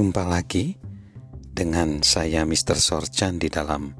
Jumpa 0.00 0.24
lagi 0.24 0.80
dengan 1.52 2.00
saya 2.00 2.48
Mr. 2.48 2.80
Sorchan 2.80 3.36
di 3.36 3.52
dalam 3.52 3.92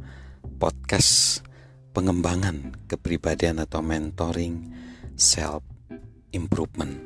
podcast 0.56 1.44
pengembangan 1.92 2.88
kepribadian 2.88 3.60
atau 3.60 3.84
mentoring 3.84 4.64
self 5.12 5.60
improvement. 6.32 6.96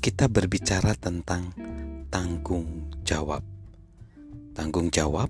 Kita 0.00 0.24
berbicara 0.24 0.96
tentang 0.96 1.52
tanggung 2.08 2.88
jawab. 3.04 3.44
Tanggung 4.56 4.88
jawab 4.88 5.28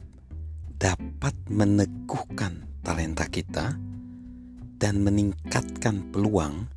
dapat 0.78 1.34
meneguhkan 1.50 2.62
talenta 2.86 3.26
kita 3.26 3.74
dan 4.78 5.02
meningkatkan 5.02 6.14
peluang 6.14 6.70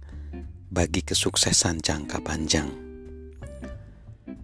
bagi 0.65 1.05
kesuksesan 1.05 1.77
jangka 1.85 2.25
panjang. 2.25 2.90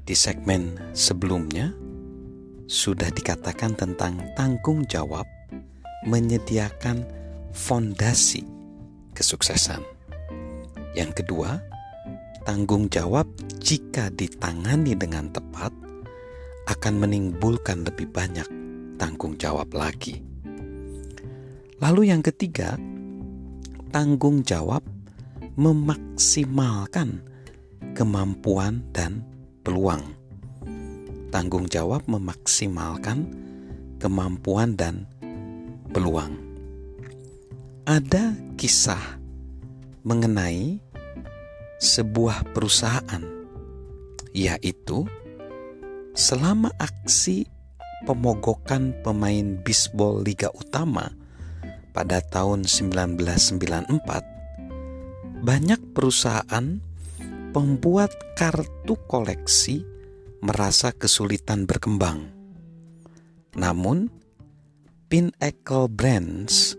Di 0.08 0.16
segmen 0.16 0.80
sebelumnya 0.96 1.76
sudah 2.64 3.12
dikatakan 3.12 3.76
tentang 3.76 4.24
tanggung 4.40 4.88
jawab 4.88 5.28
menyediakan 6.08 7.04
fondasi 7.52 8.48
kesuksesan. 9.12 9.84
Yang 10.96 11.12
kedua, 11.24 11.60
tanggung 12.48 12.88
jawab 12.88 13.28
jika 13.60 14.08
ditangani 14.16 14.96
dengan 14.96 15.28
tepat 15.28 15.76
akan 16.72 16.94
menimbulkan 17.04 17.84
lebih 17.84 18.08
banyak 18.08 18.48
tanggung 18.96 19.36
jawab 19.36 19.76
lagi. 19.76 20.24
Lalu 21.84 22.16
yang 22.16 22.24
ketiga, 22.24 22.80
tanggung 23.92 24.40
jawab 24.48 24.88
memaksimalkan 25.60 27.20
kemampuan 27.92 28.88
dan 28.96 29.28
peluang. 29.68 30.00
Tanggung 31.28 31.68
jawab 31.68 32.08
memaksimalkan 32.08 33.28
kemampuan 34.00 34.80
dan 34.80 35.04
peluang. 35.92 36.40
Ada 37.84 38.32
kisah 38.56 39.20
mengenai 40.08 40.80
sebuah 41.84 42.56
perusahaan, 42.56 43.20
yaitu 44.32 45.04
selama 46.16 46.72
aksi 46.80 47.44
pemogokan 48.08 48.96
pemain 49.04 49.60
bisbol 49.68 50.24
Liga 50.24 50.48
Utama 50.56 51.12
pada 51.92 52.24
tahun 52.24 52.64
1994, 52.64 55.44
banyak 55.44 55.82
perusahaan 55.92 56.87
pembuat 57.56 58.12
kartu 58.36 58.96
koleksi 59.08 59.84
merasa 60.44 60.92
kesulitan 60.92 61.66
berkembang. 61.66 62.30
Namun, 63.58 64.12
Pinnacle 65.08 65.88
Brands 65.88 66.76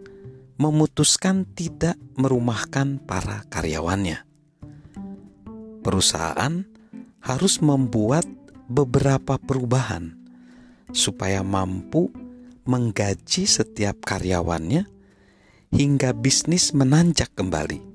memutuskan 0.61 1.49
tidak 1.57 1.97
merumahkan 2.19 3.01
para 3.03 3.47
karyawannya. 3.49 4.21
Perusahaan 5.81 6.67
harus 7.25 7.65
membuat 7.65 8.29
beberapa 8.69 9.41
perubahan 9.41 10.13
supaya 10.93 11.41
mampu 11.41 12.13
menggaji 12.69 13.49
setiap 13.49 14.05
karyawannya 14.05 14.85
hingga 15.73 16.13
bisnis 16.13 16.77
menanjak 16.77 17.33
kembali. 17.33 17.88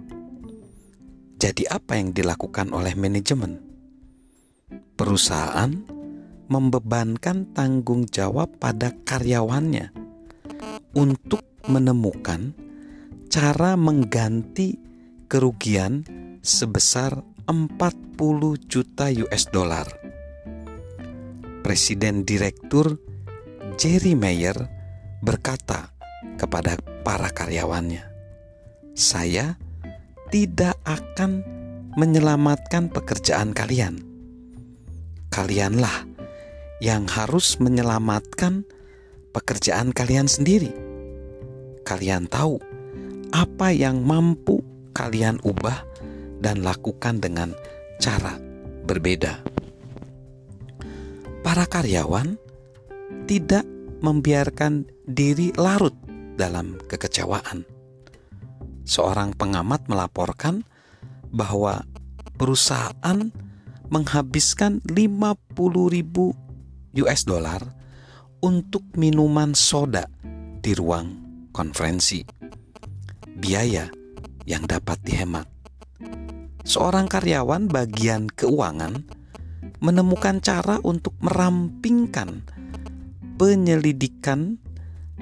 Jadi, 1.44 1.68
apa 1.68 2.00
yang 2.00 2.16
dilakukan 2.16 2.72
oleh 2.72 2.96
manajemen? 2.96 3.60
Perusahaan 4.96 5.76
membebankan 6.48 7.52
tanggung 7.52 8.08
jawab 8.08 8.64
pada 8.64 8.96
karyawannya 9.04 9.92
untuk 10.96 11.44
menemukan 11.68 12.56
cara 13.28 13.76
mengganti 13.76 14.80
kerugian 15.28 16.08
sebesar 16.40 17.20
40 17.52 18.56
juta 18.64 19.12
US 19.12 19.44
dollar. 19.52 19.92
Presiden 21.60 22.24
Direktur 22.24 23.04
Jerry 23.76 24.16
Mayer 24.16 24.56
berkata 25.20 25.92
kepada 26.40 26.80
para 27.04 27.28
karyawannya, 27.36 28.08
"Saya 28.96 29.60
tidak 30.34 30.82
akan 30.82 31.46
menyelamatkan 31.94 32.90
pekerjaan 32.90 33.54
kalian. 33.54 34.02
Kalianlah 35.30 36.10
yang 36.82 37.06
harus 37.06 37.62
menyelamatkan 37.62 38.66
pekerjaan 39.30 39.94
kalian 39.94 40.26
sendiri. 40.26 40.74
Kalian 41.86 42.26
tahu 42.26 42.58
apa 43.30 43.78
yang 43.78 44.02
mampu 44.02 44.66
kalian 44.98 45.38
ubah 45.46 45.86
dan 46.42 46.66
lakukan 46.66 47.22
dengan 47.22 47.54
cara 48.02 48.42
berbeda. 48.90 49.38
Para 51.46 51.70
karyawan 51.70 52.42
tidak 53.30 53.70
membiarkan 54.02 54.90
diri 55.06 55.54
larut 55.54 55.94
dalam 56.34 56.82
kekecewaan 56.90 57.73
seorang 58.84 59.36
pengamat 59.36 59.88
melaporkan 59.88 60.68
bahwa 61.34 61.84
perusahaan 62.38 63.32
menghabiskan 63.90 64.84
50 64.86 65.94
ribu 65.94 66.34
US 66.98 67.22
dollar 67.26 67.62
untuk 68.44 68.84
minuman 69.00 69.56
soda 69.56 70.06
di 70.60 70.72
ruang 70.76 71.08
konferensi. 71.56 72.22
Biaya 73.34 73.88
yang 74.44 74.68
dapat 74.68 75.00
dihemat. 75.04 75.48
Seorang 76.64 77.12
karyawan 77.12 77.68
bagian 77.68 78.32
keuangan 78.32 79.04
menemukan 79.84 80.40
cara 80.40 80.80
untuk 80.80 81.12
merampingkan 81.20 82.48
penyelidikan 83.36 84.64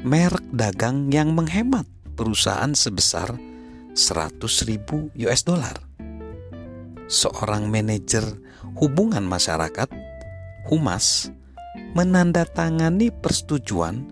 merek 0.06 0.46
dagang 0.54 1.10
yang 1.10 1.34
menghemat 1.34 1.90
perusahaan 2.14 2.70
sebesar 2.78 3.51
100 3.94 4.70
ribu 4.70 5.12
US 5.28 5.44
dollar. 5.44 5.76
Seorang 7.12 7.68
manajer 7.68 8.24
hubungan 8.80 9.24
masyarakat, 9.28 9.92
Humas, 10.72 11.28
menandatangani 11.98 13.12
persetujuan 13.12 14.08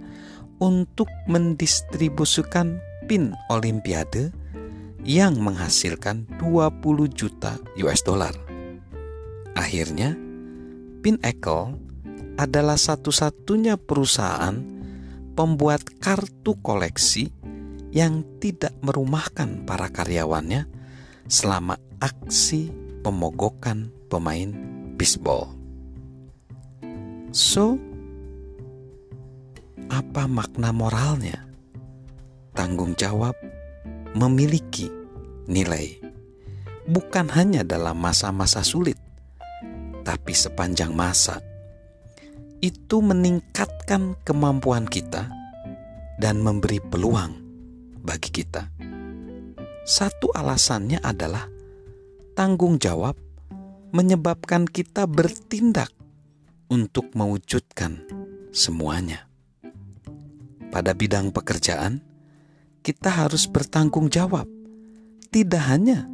untuk 0.59 1.07
mendistribusikan 1.31 2.83
pin 3.07 3.31
Olimpiade 3.47 4.35
yang 5.07 5.39
menghasilkan 5.39 6.27
20 6.43 6.83
juta 7.15 7.55
US 7.79 8.03
dollar. 8.03 8.35
Akhirnya, 9.55 10.15
Pinnacle 10.99 11.79
adalah 12.35 12.75
satu-satunya 12.75 13.79
perusahaan 13.79 14.59
pembuat 15.39 15.87
kartu 16.03 16.59
koleksi 16.59 17.31
yang 17.89 18.21
tidak 18.37 18.73
merumahkan 18.85 19.65
para 19.65 19.89
karyawannya 19.89 20.69
selama 21.25 21.77
aksi 22.01 22.69
pemogokan 23.01 23.89
pemain 24.09 24.53
bisbol. 24.97 25.53
So, 27.29 27.77
apa 29.89 30.25
makna 30.25 30.73
moralnya? 30.73 31.45
Tanggung 32.53 32.97
jawab 32.97 33.37
memiliki 34.17 34.89
nilai, 35.45 36.01
bukan 36.89 37.29
hanya 37.33 37.61
dalam 37.61 37.97
masa-masa 38.01 38.65
sulit, 38.65 38.97
tapi 40.01 40.33
sepanjang 40.33 40.93
masa. 40.93 41.41
Itu 42.59 42.99
meningkatkan 42.99 44.19
kemampuan 44.27 44.83
kita 44.83 45.31
dan 46.19 46.43
memberi 46.43 46.83
peluang 46.83 47.48
bagi 48.01 48.31
kita. 48.31 48.67
Satu 49.85 50.29
alasannya 50.33 51.01
adalah 51.01 51.49
tanggung 52.37 52.77
jawab 52.77 53.17
menyebabkan 53.89 54.69
kita 54.69 55.09
bertindak 55.09 55.89
untuk 56.69 57.09
mewujudkan 57.17 58.05
semuanya. 58.53 59.25
Pada 60.69 60.93
bidang 60.93 61.33
pekerjaan, 61.33 62.05
kita 62.85 63.09
harus 63.09 63.49
bertanggung 63.49 64.13
jawab, 64.13 64.45
tidak 65.33 65.63
hanya 65.65 66.05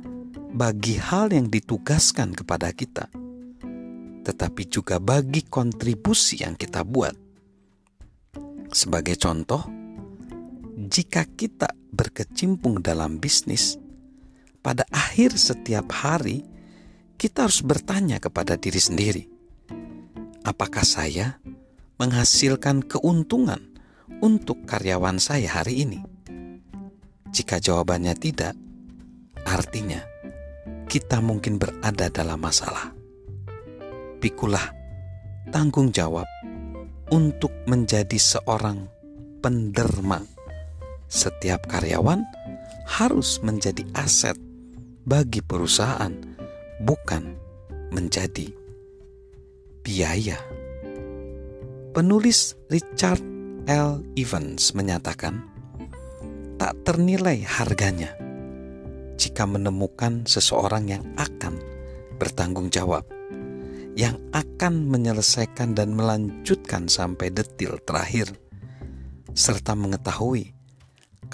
bagi 0.56 0.96
hal 0.96 1.36
yang 1.36 1.52
ditugaskan 1.52 2.32
kepada 2.32 2.72
kita, 2.72 3.12
tetapi 4.24 4.64
juga 4.72 5.04
bagi 5.04 5.44
kontribusi 5.44 6.40
yang 6.48 6.56
kita 6.56 6.88
buat. 6.88 7.12
Sebagai 8.72 9.20
contoh, 9.20 9.68
jika 10.86 11.26
kita 11.26 11.74
berkecimpung 11.90 12.86
dalam 12.86 13.18
bisnis, 13.18 13.82
pada 14.62 14.86
akhir 14.94 15.34
setiap 15.34 15.90
hari 15.90 16.46
kita 17.18 17.50
harus 17.50 17.66
bertanya 17.66 18.22
kepada 18.22 18.54
diri 18.54 18.78
sendiri, 18.78 19.24
apakah 20.46 20.86
saya 20.86 21.42
menghasilkan 21.98 22.86
keuntungan 22.86 23.74
untuk 24.22 24.62
karyawan 24.70 25.18
saya 25.18 25.58
hari 25.58 25.90
ini? 25.90 26.00
Jika 27.34 27.58
jawabannya 27.58 28.14
tidak, 28.16 28.54
artinya 29.44 30.06
kita 30.86 31.18
mungkin 31.20 31.58
berada 31.58 32.14
dalam 32.14 32.38
masalah. 32.38 32.94
Pikulah 34.22 34.70
tanggung 35.50 35.90
jawab 35.90 36.30
untuk 37.10 37.52
menjadi 37.66 38.18
seorang 38.18 38.86
penderma. 39.42 40.35
Setiap 41.06 41.70
karyawan 41.70 42.26
harus 42.86 43.42
menjadi 43.42 43.86
aset 43.94 44.38
bagi 45.06 45.42
perusahaan, 45.46 46.14
bukan 46.82 47.38
menjadi 47.94 48.50
biaya. 49.86 50.42
Penulis 51.94 52.58
Richard 52.74 53.22
L. 53.70 54.02
Evans 54.18 54.74
menyatakan, 54.74 55.46
"Tak 56.58 56.74
ternilai 56.84 57.46
harganya 57.46 58.14
jika 59.16 59.46
menemukan 59.46 60.26
seseorang 60.28 60.90
yang 60.90 61.06
akan 61.16 61.62
bertanggung 62.18 62.74
jawab, 62.74 63.06
yang 63.96 64.20
akan 64.36 64.92
menyelesaikan 64.92 65.72
dan 65.78 65.96
melanjutkan 65.96 66.90
sampai 66.92 67.32
detil 67.32 67.80
terakhir, 67.84 68.28
serta 69.36 69.76
mengetahui 69.76 70.55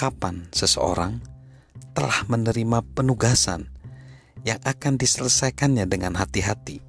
kapan 0.02 0.50
seseorang 0.50 1.22
telah 1.94 2.26
menerima 2.26 2.82
penugasan 2.98 3.70
yang 4.42 4.58
akan 4.66 4.98
diselesaikannya 4.98 5.86
dengan 5.86 6.18
hati-hati 6.18 6.82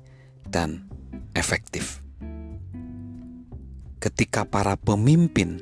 dan 0.49 0.89
efektif. 1.37 2.01
Ketika 4.01 4.49
para 4.49 4.81
pemimpin 4.81 5.61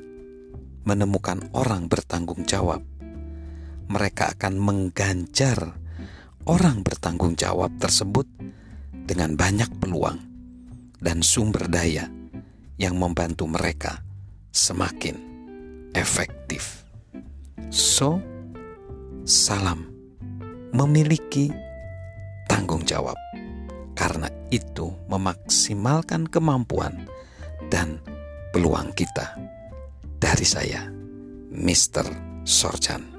menemukan 0.87 1.51
orang 1.51 1.91
bertanggung 1.91 2.47
jawab, 2.47 2.79
mereka 3.91 4.31
akan 4.31 4.55
mengganjar 4.55 5.75
orang 6.47 6.87
bertanggung 6.87 7.35
jawab 7.35 7.75
tersebut 7.83 8.31
dengan 9.03 9.35
banyak 9.35 9.67
peluang 9.75 10.23
dan 11.03 11.19
sumber 11.19 11.67
daya 11.67 12.07
yang 12.79 12.95
membantu 12.95 13.43
mereka 13.51 13.99
semakin 14.55 15.19
efektif. 15.91 16.80
So, 17.71 18.19
salam 19.23 19.87
memiliki 20.75 21.47
tanggung 22.51 22.83
jawab, 22.83 23.15
karena 23.95 24.27
itu 24.51 24.91
memaksimalkan 25.07 26.27
kemampuan 26.27 27.07
dan 27.71 28.03
peluang 28.51 28.91
kita. 28.91 29.39
Dari 30.19 30.43
saya, 30.43 30.91
Mr. 31.47 32.03
Sorchan. 32.43 33.10